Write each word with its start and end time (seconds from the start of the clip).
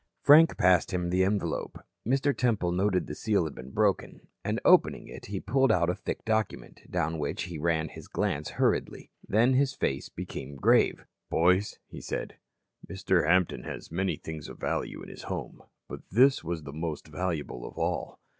Frank 0.23 0.57
passed 0.57 0.89
him 0.89 1.11
the 1.11 1.23
envelope. 1.23 1.77
Mr. 2.07 2.35
Temple 2.35 2.71
noted 2.71 3.05
the 3.05 3.13
seal 3.13 3.43
had 3.43 3.53
been 3.53 3.69
broken, 3.69 4.29
and 4.43 4.59
opening 4.65 5.07
it 5.07 5.27
he 5.27 5.39
pulled 5.39 5.71
out 5.71 5.91
a 5.91 5.95
thick 5.95 6.25
document 6.25 6.81
down 6.89 7.19
which 7.19 7.43
he 7.43 7.59
ran 7.59 7.87
his 7.87 8.07
glance 8.07 8.49
hurriedly. 8.57 9.11
Then 9.27 9.53
his 9.53 9.75
face 9.75 10.09
became 10.09 10.55
grave. 10.55 11.05
"Boys," 11.29 11.77
he 11.85 12.01
said, 12.01 12.37
"Mr. 12.89 13.27
Hampton 13.27 13.61
has 13.65 13.91
many 13.91 14.17
things 14.17 14.49
of 14.49 14.59
value 14.59 15.03
in 15.03 15.09
his 15.09 15.21
home, 15.25 15.61
but 15.87 16.01
this 16.09 16.43
was 16.43 16.63
the 16.63 16.73
most 16.73 17.07
valuable 17.07 17.63
of 17.63 17.77
all." 17.77 18.19